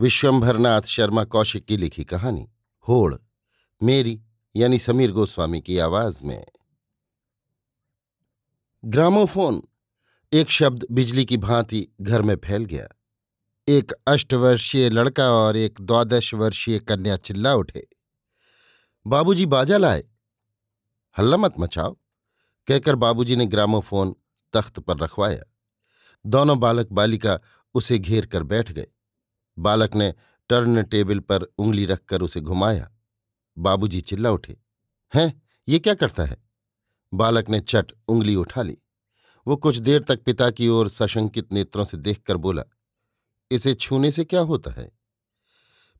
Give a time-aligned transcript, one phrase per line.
[0.00, 2.52] विश्वंभरनाथ शर्मा कौशिक की लिखी कहानी,
[2.88, 3.14] होड़,
[3.82, 4.22] मेरी,
[4.56, 6.46] यानी समीर गोस्वामी की आवाज़ में।
[8.84, 9.62] ग्रामोफोन,
[10.32, 12.88] एक शब्द बिजली की भांति घर में फैल गया।
[13.68, 17.86] एक अष्टवर्षीय लड़का और एक द्वादश वर्षीय कन्या चिल्ला उठे।
[19.06, 20.04] बाबूजी बाजा लाए।
[21.18, 21.96] हल्ला मत मचाओ,
[22.66, 24.16] कहकर बाबूजी ने ग्रामोफोन
[24.52, 25.42] तख्त पर रखवाया।
[26.26, 27.40] दोनों बालक बालिका
[27.74, 28.86] उसे घेर कर बैठ गए।
[29.58, 30.14] बालक ने
[30.50, 32.90] टर्न टेबल पर उंगली रखकर उसे घुमाया।
[33.58, 34.56] बाबूजी चिल्ला उठे,
[35.14, 36.36] हैं, ये क्या करता है?
[37.12, 38.78] बालक ने चट उंगली उठा ली।
[39.46, 42.62] वो कुछ देर तक पिता की ओर सशंकित नेत्रों से देखकर बोला,
[43.50, 44.90] इसे छूने से क्या होता है?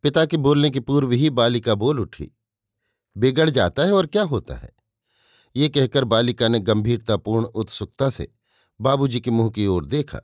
[0.02, 2.30] पिता के बोलने के पूर्व ही बालिका बोल उठी,
[3.16, 4.72] बिगड़ जाता है और क्या होता है?
[5.56, 8.32] ये कहकर बालिका ने गंभीरतापूर्ण उत्सुकता से
[8.80, 10.20] बाबूजी के मुँह की ओर देखा।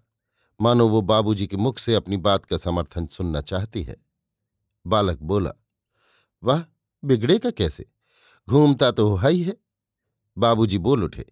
[0.61, 3.97] मानो वो बाबूजी के मुख से अपनी बात का समर्थन सुनना चाहती है।
[4.87, 5.51] बालक बोला,
[6.43, 6.63] वाह
[7.03, 7.87] बिगड़ेगा कैसे?
[8.49, 9.57] घूमता तो हुआ ही है।
[10.39, 11.27] बाबूजी बोल उठे,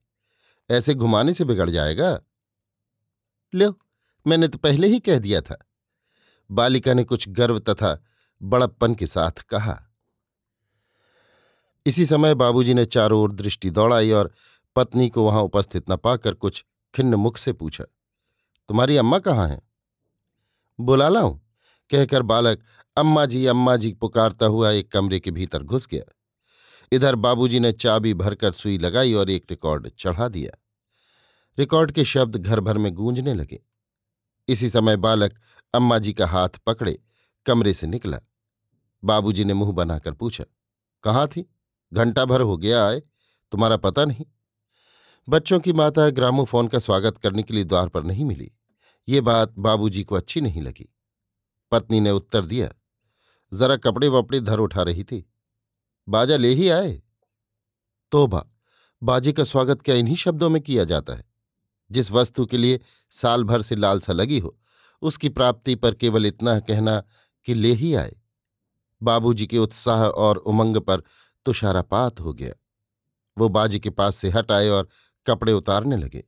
[0.70, 2.20] ऐसे घुमाने से बिगड़ जाएगा?
[3.54, 3.78] लो,
[4.26, 5.58] मैंने तो पहले ही कह दिया था।
[6.50, 8.04] बालिका ने कुछ गर्व तथा
[8.42, 9.78] बड़प्पन के साथ कहा।
[11.86, 14.32] इसी समय बाबूजी ने चारों ओर दृष्टि दौड़ाई और
[14.76, 17.84] पत्नी को वहाँ उपस्थित न पाकर कुछ खिन्न मुख से पूछा
[18.68, 19.60] तुम्हारी अम्मा कहाँ हैं?
[20.78, 21.38] बुला लाऊं?
[21.90, 22.62] कहकर बालक
[22.96, 26.04] अम्मा जी अम्मा जी पुकारता हुआ एक कमरे के भीतर घुस गया।
[26.92, 30.58] इधर बाबूजी ने चाबी भरकर सुई लगाई और एक रिकॉर्ड चढ़ा दिया।
[31.58, 33.60] रिकॉर्ड के शब्द घर भर में गूंजने लगे।
[34.48, 35.38] इसी समय बालक
[35.74, 36.98] अम्मा जी का हाथ पकड़े
[37.46, 38.18] कमरे से निकला।
[39.02, 40.44] बाबूजी ने मुँह बनाकर पूछा,
[41.04, 41.44] कहाँ थी?
[41.92, 43.00] घंटा भर हो गया आए,
[43.52, 44.24] तुम्हारा पता नहीं?
[45.28, 48.52] बच्चों की माता ग्रामोफोन का स्वागत करने के लिए द्वार पर नहीं मिली।
[49.08, 50.94] ये बात बाबूजी को अच्छी नहीं लगी।
[51.70, 52.70] पत्नी ने उत्तर दिया,
[53.56, 55.32] जरा कपड़े वपड़े धर उठा रही थी।
[56.08, 57.02] बाजा ले ही आए।
[58.10, 58.46] तोबा,
[59.02, 61.24] बाजे का स्वागत क्या इन्हीं शब्दों में किया जाता है?
[61.90, 62.80] जिस वस्तु के लिए
[63.10, 64.58] साल भर से लालसा लगी हो,
[65.02, 67.02] उसकी प्राप्ति पर केवल इतना कहना
[67.44, 68.16] कि ले ही आए।
[69.02, 71.02] बाबूजी के उत्साह और उमंग पर
[71.44, 72.54] तुषारापात हो गया।
[73.38, 74.88] वो बाजी के पास से हट आए और
[75.26, 76.24] कपड़े उतारने लगे।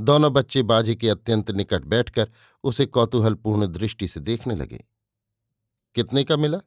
[0.00, 2.32] दोनों बच्चे बाजी के अत्यंत निकट बैठकर
[2.64, 4.84] उसे कौतूहलपूर्ण दृष्टि से देखने लगे।
[5.94, 6.58] कितने का मिला?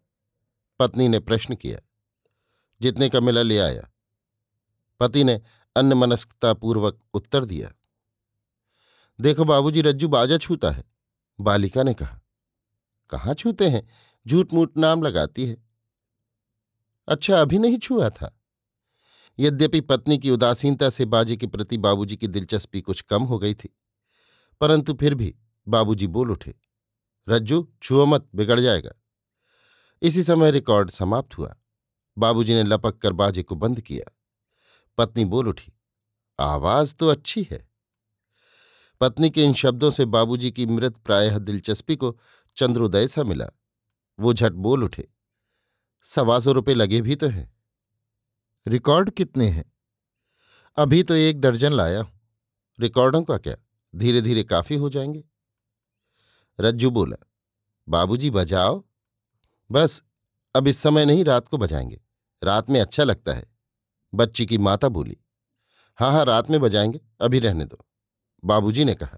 [0.79, 1.79] पत्नी ने प्रश्न किया।
[2.81, 3.91] जितने का मिला ले आया।
[4.99, 5.41] पति ने
[5.75, 7.71] अन्नमनस्कतापूर्वक उत्तर दिया।
[9.21, 10.83] देखो बाबूजी, रज्जू बाजा छूता है।
[11.39, 12.21] बालिका ने कहा,
[13.09, 13.89] कहाँ छूते हैं?
[14.27, 15.57] झूठ मूठ नाम लगाती है।
[17.07, 18.38] अच्छा अभी नहीं छुआ था।
[19.39, 23.53] यद्यपि पत्नी की उदासीनता से बाजे के प्रति बाबूजी की दिलचस्पी कुछ कम हो गई
[23.53, 23.69] थी।
[24.61, 25.35] परंतु फिर भी
[25.67, 26.55] बाबूजी बोल उठे,
[27.29, 28.91] रज्जू, छुओ मत, बिगड़ जाएगा।
[30.01, 31.55] इसी समय रिकॉर्ड समाप्त हुआ।
[32.17, 34.11] बाबूजी ने लपक कर बाजे को बंद किया।
[34.97, 35.73] पत्नी बोल उठी,
[36.39, 37.69] आवाज़ तो अच्छी है।
[39.01, 42.19] पत्नी के इन शब्दों से बाबूजी की मृत प्रायः दिलचस्पी को
[42.57, 43.49] चंद्रोदय सा मिला।
[44.19, 45.07] वो झट बोल उठे,
[46.03, 47.58] सवा सौ रुपये लगे भी तो हैं।
[48.67, 49.73] रिकॉर्ड कितने हैं?
[50.77, 52.19] अभी तो एक दर्जन लाया हूँ।
[52.79, 53.55] रिकॉर्डों का क्या?
[53.95, 55.23] धीरे धीरे काफ़ी हो जाएँगे।
[56.59, 57.17] रज्जू बोला,
[57.89, 58.83] बाबूजी, बजाओ।
[59.71, 60.03] बस,
[60.55, 62.01] अब इस समय नहीं, रात को बजाएँगे।
[62.43, 63.45] रात में अच्छा लगता है।
[64.13, 65.17] बच्ची की माता बोली
[65.99, 67.85] हाँ हाँ रात में बजाएँगे, अभी रहने दो।
[68.45, 69.17] बाबूजी ने कहा,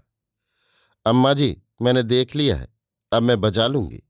[1.06, 2.68] अम्मा जी, मैंने देख लिया है,
[3.12, 4.02] अब मैं बजा लूँगी।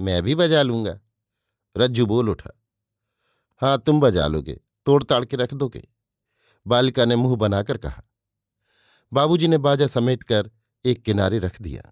[0.00, 1.00] मैं भी बजा लूँगा।
[1.76, 2.59] रज्जू बोल उठा
[3.62, 5.82] हाँ तुम बजा लोगे तोड़ ताड़ के रख दोगे।
[6.66, 8.02] बालिका ने मुँह बनाकर कहा।
[9.12, 10.50] बाबूजी ने बाजा समेटकर
[10.84, 11.82] एक किनारे रख दिया।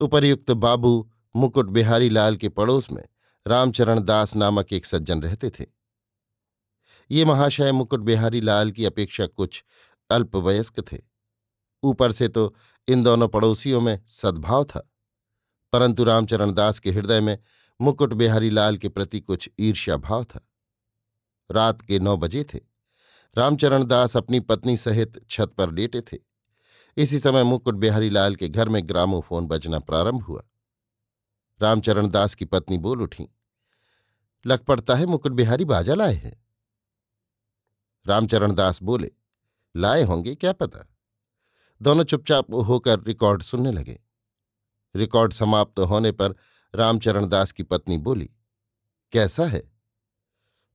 [0.00, 3.02] उपर्युक्त बाबू मुकुट बिहारी लाल के पड़ोस में
[3.46, 5.66] रामचरण दास नामक एक सज्जन रहते थे।
[7.10, 9.62] ये महाशय मुकुट बिहारी लाल की अपेक्षा कुछ
[10.10, 10.98] अल्पवयस्क थे।
[11.82, 12.54] ऊपर से तो
[12.88, 14.88] इन दोनों पड़ोसियों में सद्भाव था,
[15.72, 17.38] परंतु रामचरण दास के हृदय में
[17.80, 20.47] मुकुट बिहारी लाल के प्रति कुछ ईर्ष्या भाव था।
[21.50, 22.60] रात के नौ बजे थे।
[23.36, 26.18] रामचरण दास अपनी पत्नी सहित छत पर लेटे थे।
[26.96, 30.42] इसी समय मुकुट बिहारी लाल के घर में ग्रामोफोन बजना प्रारंभ हुआ।
[31.60, 33.28] रामचरण दास की पत्नी बोल उठी,
[34.44, 36.36] लग पड़ता है मुकुट बिहारी बाजा लाए हैं?
[38.06, 39.10] रामचरण दास बोले,
[39.74, 40.86] लाए होंगे, क्या पता?
[41.80, 43.98] दोनों चुपचाप होकर रिकॉर्ड सुनने लगे।
[44.94, 46.34] रिकॉर्ड समाप्त होने पर
[46.74, 48.30] रामचरण दास की पत्नी बोली,
[49.12, 49.62] कैसा है?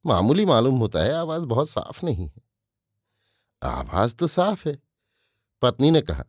[0.05, 2.41] मामूली मालूम होता है, आवाज़ बहुत साफ़ नहीं है।
[3.63, 4.79] आवाज़ तो साफ़ है,
[5.61, 6.23] पत्नी ने कहा।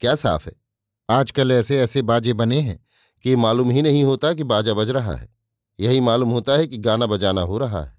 [0.00, 0.52] क्या साफ़ है?
[1.10, 2.86] आजकल ऐसे ऐसे बाजे बने हैं
[3.22, 5.28] कि मालूम ही नहीं होता कि बाजा बज रहा है।
[5.80, 7.98] यही मालूम होता है कि गाना बजाना हो रहा है।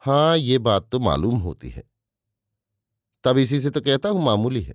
[0.00, 1.84] हाँ ये बात तो मालूम होती है।
[3.24, 4.74] तब इसी से तो कहता हूँ मामूली है।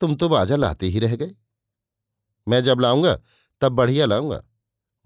[0.00, 1.34] तुम तो बाजा लाते ही रह गए।
[2.48, 3.20] मैं जब लाऊँगा,
[3.60, 4.42] तब बढ़िया लाऊँगा।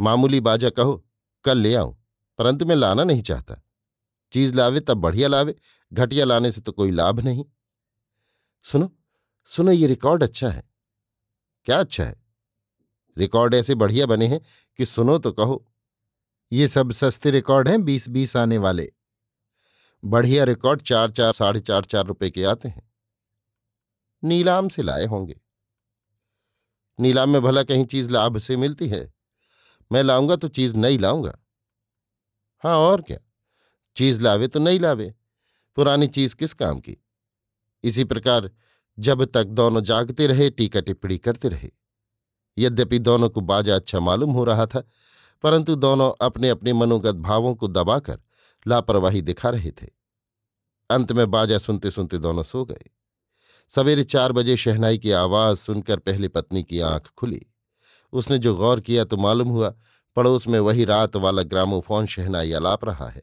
[0.01, 1.05] मामूली बाजा कहो,
[1.45, 2.04] कल ले आऊँ।
[2.39, 3.63] परंतु मैं लाना नहीं चाहता।
[4.33, 5.55] चीज़ लावे तब बढ़िया लावे,
[5.93, 7.45] घटिया लाने से तो कोई लाभ नहीं।
[8.63, 8.97] सुनो
[9.45, 10.71] सुनो, ये रिकॉर्ड अच्छा है।
[11.65, 12.23] क्या अच्छा है?
[13.19, 14.41] रिकॉर्ड ऐसे बढ़िया बने हैं
[14.77, 15.73] कि सुनो तो कहो।
[16.53, 18.93] ये सब सस्ते रिकॉर्ड हैं बीस बीस आने वाले।
[20.05, 22.93] बढ़िया रिकॉर्ड चार चार साढ़े चार चार रुपए के आते हैं।
[24.25, 25.41] नीलाम से लाए होंगे।
[27.01, 29.15] नीलाम में भला कहीं चीज़ लाभ से मिलती है।
[29.93, 31.44] मैं लाऊँगा तो चीज़ नहीं लाऊँगा।
[32.65, 33.19] हाँ और क्या?
[33.97, 35.15] चीज़ लावे तो नहीं लावे।
[35.77, 36.97] पुरानी चीज़ किस काम की?
[37.85, 38.51] इसी प्रकार
[38.99, 41.71] जब तक दोनों जागते रहे, टीका टिप्पणी करते रहे।
[42.59, 44.89] यद्यपि दोनों को बाजा अच्छा मालूम हो रहा था,
[45.43, 48.21] परंतु दोनों अपने अपने मनोगत भावों को दबाकर
[48.67, 49.89] लापरवाही दिखा रहे थे।
[50.91, 52.91] अंत में बाजा सुनते सुनते दोनों सो गए।
[53.69, 57.47] सवेरे चार बजे शहनाई की आवाज़ सुनकर पहली पत्नी की आँख खुली।
[58.13, 59.75] उसने जो गौर किया तो मालूम हुआ
[60.17, 63.23] पड़ोस में वही रात वाला ग्रामोफोन शहनाई अलाप रहा है।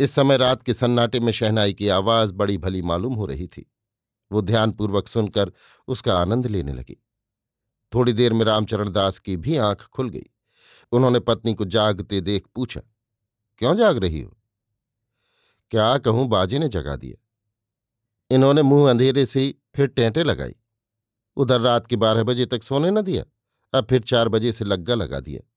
[0.00, 3.70] इस समय रात के सन्नाटे में शहनाई की आवाज़ बड़ी भली मालूम हो रही थी।
[4.30, 5.52] वो ध्यानपूर्वक सुनकर
[5.88, 6.96] उसका आनंद लेने लगी।
[7.92, 10.26] थोड़ी देर में रामचरण दास की भी आँख खुल गई।
[10.92, 12.80] उन्होंने पत्नी को जागते देख पूछा,
[13.58, 14.36] क्यों जाग रही हो?
[15.70, 17.24] क्या कहूँ, बाजी ने जगा दिया।
[18.30, 20.54] इन्होंने मुँह अंधेरे से फिर टेंटे लगाई।
[21.36, 23.24] उधर रात के बारह बजे तक सोने न दिया,
[23.72, 25.47] अब फिर चार बजे से लग्गा लगा दिया।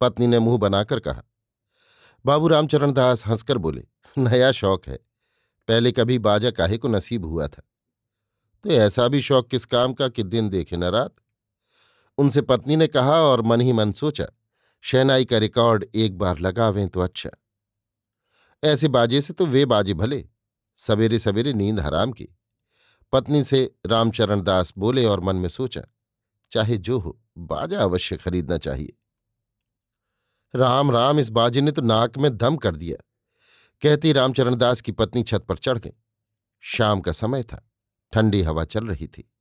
[0.00, 1.22] पत्नी ने मुँह बनाकर कहा।
[2.26, 3.84] बाबू रामचरण दास हंसकर बोले,
[4.18, 4.96] नया शौक है।
[5.68, 7.62] पहले कभी बाजा काहे को नसीब हुआ था।
[8.64, 11.14] तो ऐसा भी शौक किस काम का कि दिन देखे न रात?
[12.18, 14.26] उनसे पत्नी ने कहा और मन ही मन सोचा,
[14.80, 17.30] शहनाई का रिकॉर्ड एक बार लगावें तो अच्छा।
[18.64, 20.28] ऐसे बाजे से तो वे बाजे भले।
[20.76, 22.28] सवेरे सवेरे नींद हराम की।
[23.12, 25.82] पत्नी से रामचरण दास बोले और मन में सोचा,
[26.50, 28.96] चाहे जो हो, बाजा अवश्य खरीदना चाहिए।
[30.54, 32.96] राम राम, इस बाजे ने तो नाक में दम कर दिया।
[33.82, 35.92] कहती रामचरण दास की पत्नी छत पर चढ़ गई।
[36.60, 37.70] शाम का समय था,
[38.12, 39.32] ठंडी हवा चल रही थी।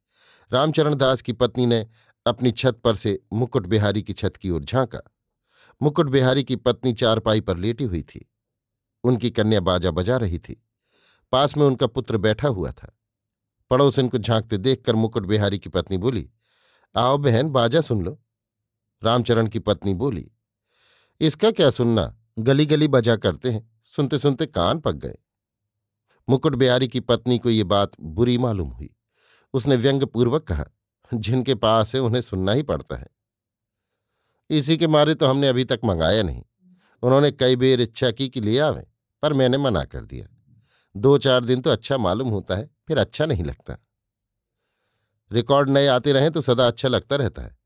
[0.54, 1.88] रामचरण दास की पत्नी ने
[2.26, 5.00] अपनी छत पर से मुकुट बिहारी की छत की ओर झांका।
[5.82, 8.32] मुकुट बिहारी की पत्नी चारपाई पर लेटी हुई थी।
[9.04, 10.66] उनकी कन्या बाजा बजा रही थी।
[11.32, 12.98] पास में उनका पुत्र बैठा हुआ था।
[13.70, 16.30] पड़ोसन को झांकते देखकर मुकुट बिहारी की पत्नी बोली,
[16.96, 18.20] आओ बहन, बाजा सुन लो।
[19.04, 20.32] रामचरण की पत्नी बोली
[21.22, 22.18] इसका क्या सुनना?
[22.40, 25.18] गली गली बजा करते हैं सुनते सुनते कान पक गए।
[26.30, 28.96] मुकुट बिहारी की पत्नी को ये बात बुरी मालूम हुई।
[29.54, 30.66] उसने व्यंग्यपूर्वक कहा,
[31.14, 33.08] जिनके पास है, उन्हें सुनना ही पड़ता है।
[34.50, 36.44] इसी के मारे तो हमने अभी तक मंगाया नहीं।
[37.04, 38.86] उन्होंने कई बेर इच्छा की कि ले आवें,
[39.22, 40.28] पर मैंने मना कर दिया।
[40.96, 43.78] दो चार दिन तो अच्छा मालूम होता है, फिर अच्छा नहीं लगता।
[45.32, 47.58] रिकॉर्ड नए आते रहें तो सदा अच्छा लगता रहता है।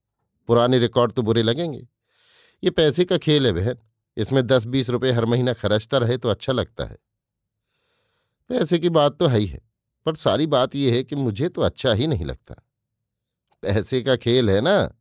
[0.48, 1.88] पुराने रिकॉर्ड तो बुरे लगेंगे।
[2.64, 3.78] ये पैसे का खेल है बहन।
[4.18, 6.98] इसमें दस बीस रुपए हर महीना खर्चता रहे तो अच्छा लगता है।
[8.50, 9.62] पैसे की बात तो है ही है,
[10.06, 12.56] पर सारी बात यह है कि मुझे तो अच्छा ही नहीं लगता।
[13.62, 14.96] पैसे का खेल है ना?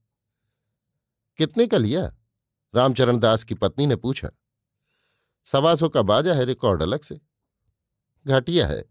[1.39, 2.17] कितने का लिया?
[2.75, 4.31] रामचरण दास की पत्नी ने पूछा।
[5.47, 7.21] सवा सौ का बाजा है रिकॉर्ड अलग से।
[8.27, 8.85] घटिया है।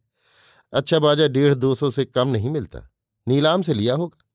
[0.74, 2.90] अच्छा बाजा डेढ़ दो सौ से कम नहीं मिलता।
[3.28, 4.26] नीलाम से लिया होगा।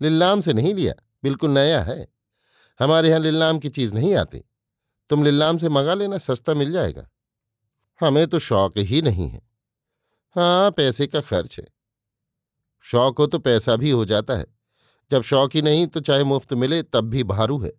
[0.00, 2.06] लिल्लाम से नहीं लिया, बिल्कुल नया है।
[2.82, 4.38] हमारे यहाँ लिल्लाम की चीज़ नहीं आती।
[5.10, 7.08] तुम लिल्लाम से मंगा लेना, सस्ता मिल जाएगा।
[8.00, 9.40] हमें तो शौक ही नहीं है।
[10.36, 11.66] हाँ पैसे का खर्च है।
[12.80, 14.46] शौक हो तो पैसा भी हो जाता है।
[15.10, 17.72] जब शौक ही नहीं तो चाहे मुफ़्त मिले, तब भी भारू है।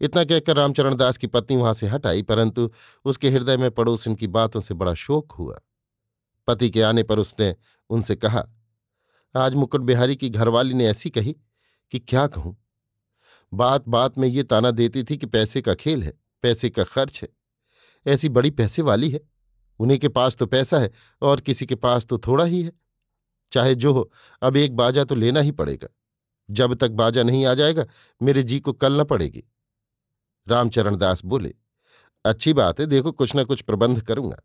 [0.00, 2.70] इतना कहकर रामचरण दास की पत्नी वहाँ से हट आई, परंतु
[3.04, 5.60] उसके हृदय में पड़ोसन की बातों से बड़ा शोक हुआ।
[6.46, 7.54] पति के आने पर उसने
[7.90, 8.46] उनसे कहा,
[9.36, 11.36] आज मुकुट बिहारी की घरवाली ने ऐसी कही
[11.92, 12.65] कि क्या कहूँ?
[13.56, 17.22] बात बात में ये ताना देती थी कि पैसे का खेल है, पैसे का खर्च
[17.22, 17.28] है।
[18.06, 19.20] ऐसी बड़ी पैसे वाली है।
[19.78, 20.90] उन्हीं के पास तो पैसा है
[21.22, 22.72] और किसी के पास तो थोड़ा ही है।
[23.52, 25.88] चाहे जो हो, अब एक बाजा तो लेना ही पड़ेगा।
[26.50, 27.86] जब तक बाजा नहीं आ जाएगा,
[28.22, 29.44] मेरे जी को कल न पड़ेगी।
[30.48, 31.54] रामचरण दास बोले,
[32.24, 34.36] अच्छी बात है, देखो कुछ ना कुछ प्रबंध करूँगा।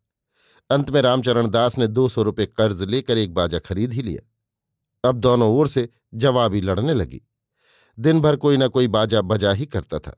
[0.70, 5.10] अंत में रामचरण दास ने दो सौ रुपये कर्ज लेकर एक बाजा खरीद ही लिया।
[5.10, 7.22] अब दोनों ओर से जवाबी लड़ने लगी।
[8.00, 10.16] दिन भर कोई ना कोई बाजा बजा ही करता था।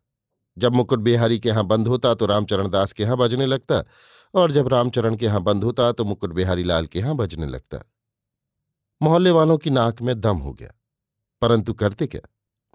[0.57, 3.83] जब मुकुट बिहारी के यहाँ बंद होता तो रामचरण दास के यहाँ बजने लगता
[4.33, 7.79] और जब रामचरण के यहाँ बंद होता तो मुकुट बिहारी लाल के यहाँ बजने लगता।
[9.01, 10.71] मोहल्ले वालों की नाक में दम हो गया।
[11.41, 12.21] परंतु करते क्या?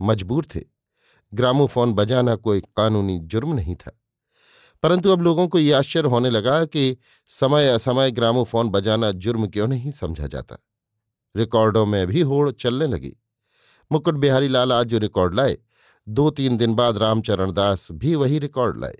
[0.02, 0.61] मजबूर थे।
[1.33, 4.00] ग्रामोफोन बजाना कोई कानूनी जुर्म नहीं था।
[4.83, 9.69] परंतु अब लोगों को ये आश्चर्य होने लगा कि समय असमय ग्रामोफोन बजाना जुर्म क्यों
[9.69, 10.57] नहीं समझा जाता?
[11.37, 13.17] रिकॉर्डों में भी होड़ चलने लगी।
[13.90, 15.57] मुकुट बिहारी लाल आज जो रिकॉर्ड लाए,
[16.07, 18.97] दो तीन दिन बाद रामचरण दास भी वही रिकॉर्ड लाए,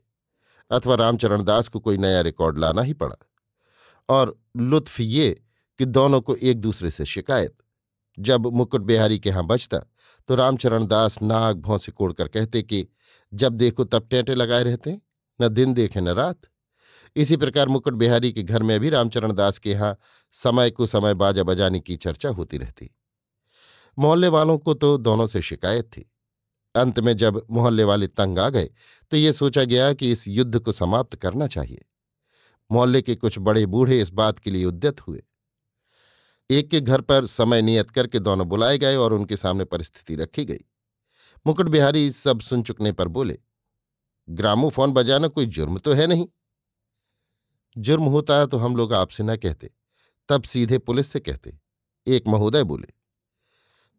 [0.71, 3.16] अथवा रामचरण दास को कोई नया रिकॉर्ड लाना ही पड़ा।
[4.09, 5.30] और लुत्फ ये
[5.80, 7.57] कि दोनों को एक दूसरे से शिकायत।
[8.18, 9.78] जब मुकुट बिहारी के यहाँ बचता
[10.28, 12.87] तो रामचरण दास नाग भौं से कोड़कर कहते कि,
[13.33, 14.99] जब देखो तब टेंटे लगाए रहते
[15.40, 16.38] न दिन देखे न रात।
[17.16, 19.97] इसी प्रकार मुकुट बिहारी के घर में भी रामचरण दास के यहाँ
[20.35, 22.90] समय को समय बाजा बजाने की चर्चा होती रहती।
[23.99, 26.11] मोहल्ले वालों को तो दोनों से शिकायत थी।
[26.75, 28.71] अंत में जब मोहल्ले वाले तंग आ गए
[29.12, 31.85] तो ये सोचा गया कि इस युद्ध को समाप्त करना चाहिए।
[32.71, 35.23] मोहल्ले के कुछ बड़े बूढ़े इस बात के लिए उद्यत हुए।
[36.50, 40.45] एक के घर पर समय नियत करके दोनों बुलाए गए और उनके सामने परिस्थिति रखी
[40.45, 40.64] गई।
[41.47, 43.38] मुकुट बिहारी सब सुन चुकने पर बोले,
[44.28, 46.26] ग्रामोफोन बजाना कोई जुर्म तो है नहीं?
[47.76, 49.71] जुर्म होता तो हम लोग आपसे न कहते,
[50.28, 51.59] तब सीधे पुलिस से कहते,
[52.07, 52.93] एक महोदय बोले।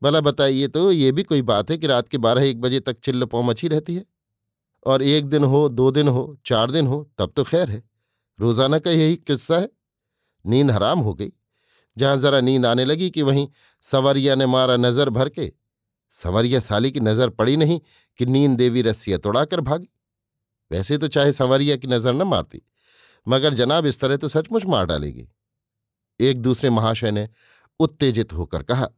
[0.01, 2.99] भला बताइए तो ये भी कोई बात है कि रात के बारह एक बजे तक
[2.99, 4.05] चिल्ल पौ मची रहती है?
[4.85, 7.83] और एक दिन हो, दो दिन हो, चार दिन हो, तब तो खैर है।
[8.39, 9.69] रोज़ाना का यही किस्सा है।
[10.45, 11.31] नींद हराम हो गई।
[11.97, 13.47] जहाँ जरा नींद आने लगी कि वहीं
[13.83, 15.51] सवरिया ने मारा नज़र भर के,
[16.13, 17.79] संवरिया साली की नज़र पड़ी नहीं
[18.19, 19.89] कि नींद देवी रस्सिया तोड़ाकर भागी।
[20.71, 22.61] वैसे तो चाहे संवरिया की नज़र न मारती,
[23.27, 25.27] मगर जनाब इस तरह तो सचमुच मार डालेगी।
[26.19, 27.27] एक दूसरे महाशय ने
[27.79, 28.89] उत्तेजित होकर कहा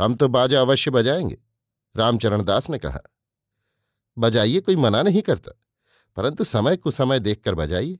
[0.00, 1.38] हम तो बाजा अवश्य बजाएँगे
[1.94, 3.00] रामचरण दास ने कहा।
[4.16, 5.52] बजाइए कोई मना नहीं करता,
[6.16, 7.98] परंतु समय को समय देखकर बजाइए।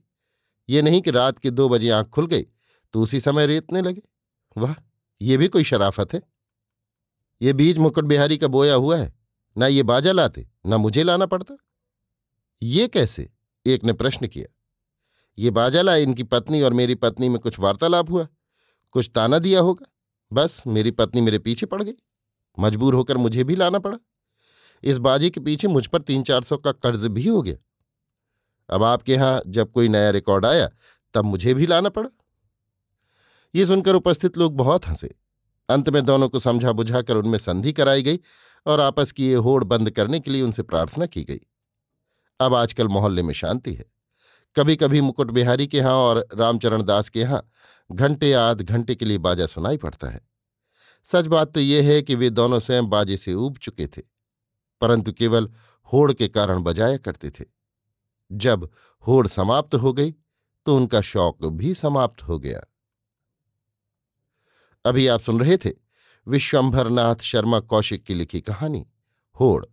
[0.69, 2.45] ये नहीं कि रात के दो बजे आँख खुल गई
[2.93, 4.01] तो उसी समय रेतने लगे।
[4.55, 4.73] वाह,
[5.21, 6.21] ये भी कोई शराफत है।
[7.41, 9.13] ये बीज मुकुट बिहारी का बोया हुआ है,
[9.55, 11.57] ना ये बाजा लाते, ना मुझे लाना पड़ता।
[12.61, 13.29] ये कैसे?
[13.65, 14.47] एक ने प्रश्न किया।
[15.37, 18.27] ये बाजा लाए इनकी पत्नी और मेरी पत्नी में कुछ वार्तालाप हुआ,
[18.91, 19.85] कुछ ताना दिया होगा।
[20.33, 21.93] बस मेरी पत्नी मेरे पीछे पड़ गई।
[22.59, 23.97] मजबूर होकर मुझे भी लाना पड़ा।
[24.83, 27.55] इस बाजी के पीछे मुझ पर तीन चार सौ का कर्ज भी हो गया।
[28.69, 30.69] अब आपके यहाँ जब कोई नया रिकॉर्ड आया,
[31.13, 32.09] तब मुझे भी लाना पड़ा।
[33.55, 35.15] ये सुनकर उपस्थित लोग बहुत हंसे।
[35.69, 38.19] अंत में दोनों को समझा बुझाकर उनमें संधि कराई गई
[38.65, 41.39] और आपस की ये होड़ बंद करने के लिए उनसे प्रार्थना की गई।
[42.39, 43.85] अब आजकल मोहल्ले में शांति है।
[44.55, 47.43] कभी कभी मुकुट बिहारी के यहाँ और रामचरण दास के यहाँ
[47.89, 50.19] घंटे आध घंटे के लिए बाजा सुनाई पड़ता है।
[51.07, 54.01] सच बात तो यह है कि वे दोनों स्वयं बाजे से ऊब चुके थे,
[54.81, 55.49] परंतु केवल
[55.91, 57.45] होड़ के कारण बजाया करते थे।
[58.31, 58.69] जब
[59.05, 60.11] होड़ समाप्त हो गई
[60.65, 62.61] तो उनका शौक भी समाप्त हो गया।
[64.85, 65.69] अभी आप सुन रहे थे
[66.27, 68.85] विश्वंभरनाथ शर्मा कौशिक की लिखी कहानी,
[69.35, 69.65] होड़,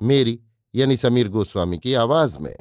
[0.00, 0.40] मेरी
[0.74, 2.56] यानी समीर गोस्वामी की आवाज़ में।